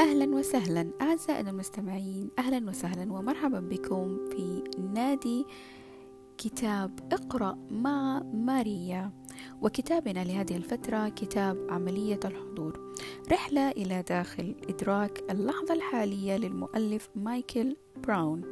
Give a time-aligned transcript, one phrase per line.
[0.00, 4.64] أهلا وسهلا أعزائنا المستمعين أهلا وسهلا ومرحبا بكم في
[4.94, 5.46] نادي
[6.38, 9.10] كتاب اقرأ مع ماريا.
[9.62, 12.94] وكتابنا لهذه الفترة كتاب عملية الحضور.
[13.32, 18.42] رحلة إلى داخل إدراك اللحظة الحالية للمؤلف مايكل براون.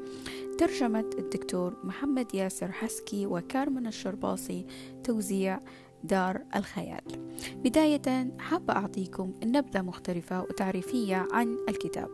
[0.59, 4.67] ترجمة الدكتور محمد ياسر حسكي وكارمن الشرباصي
[5.05, 5.61] توزيع
[6.05, 7.03] دار الخيال.
[7.65, 12.09] بداية حابة أعطيكم نبذة مختلفة وتعريفية عن الكتاب.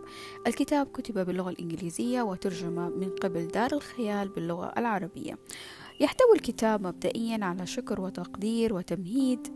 [0.47, 5.39] الكتاب كتب باللغة الإنجليزية وترجم من قبل دار الخيال باللغة العربية.
[6.01, 9.49] يحتوي الكتاب مبدئيا على شكر وتقدير وتمهيد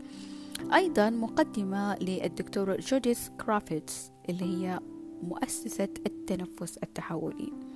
[0.73, 4.79] أيضا مقدمة للدكتور جوديث كرافيتس اللي هي
[5.23, 7.68] مؤسسة التنفس التحولي.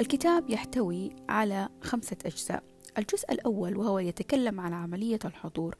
[0.00, 2.62] الكتاب يحتوي على خمسة أجزاء.
[2.98, 5.74] الجزء الأول وهو يتكلم عن عملية الحضور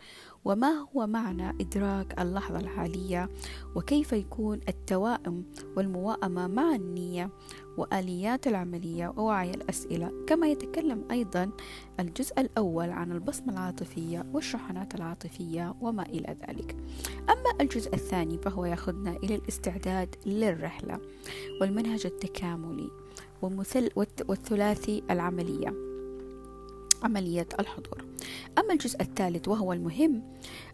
[0.45, 3.29] وما هو معنى إدراك اللحظة الحالية
[3.75, 5.45] وكيف يكون التوائم
[5.77, 7.31] والموائمة مع النية
[7.79, 10.25] وآليات العملية ووعي الأسئلة.
[10.27, 11.51] كما يتكلم أيضا
[12.01, 16.77] الجزء الأول عن البصمة العاطفية والشحنات العاطفية وما إلى ذلك.
[17.31, 21.01] أما الجزء الثاني فهو يأخذنا إلى الاستعداد للرحلة
[21.61, 23.06] والمنهج التكاملي.
[23.43, 25.75] والثلاثي العملية
[27.03, 28.05] عملية الحضور.
[28.59, 30.23] أما الجزء الثالث وهو المهم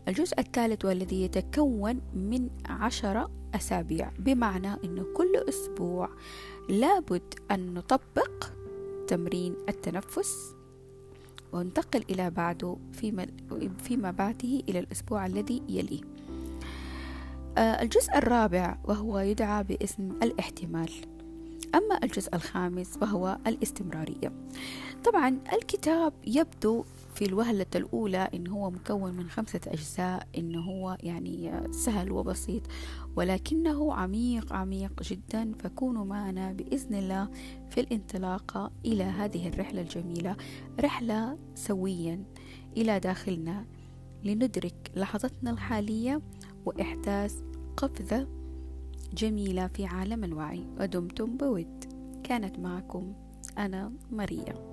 [0.08, 6.08] الجزء الثالث والذي يتكون من عشرة أسابيع بمعنى أنه كل أسبوع
[6.68, 8.44] لابد أن نطبق
[9.08, 10.54] تمرين التنفس
[11.52, 13.26] وننتقل إلى بعده فيما,
[13.78, 16.00] فيما بعده إلى الأسبوع الذي يليه.
[17.58, 20.90] آه، الجزء الرابع وهو يدعى باسم الاحتمال.
[21.74, 24.32] أما الجزء الخامس وهو الاستمرارية.
[25.04, 26.84] طبعا الكتاب يبدو
[27.14, 32.62] في الوهلة الأولى إن هو مكون من خمسة أجزاء إن هو يعني سهل وبسيط
[33.16, 35.52] ولكنه عميق عميق جدا.
[35.58, 37.28] فكونوا معنا بإذن الله
[37.70, 40.36] في الانطلاقة إلى هذه الرحلة الجميلة.
[40.80, 42.24] رحلة سويا
[42.76, 43.66] إلى داخلنا.
[44.24, 46.20] لندرك لحظتنا الحالية
[46.66, 47.42] وإحداث
[47.76, 48.41] قفزة
[49.14, 51.84] جميلة في عالم الوعي ودمتم بود.
[52.24, 53.12] كانت معكم
[53.58, 54.71] أنا ماريا